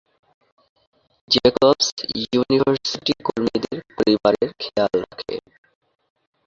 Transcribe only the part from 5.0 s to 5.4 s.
রাখে।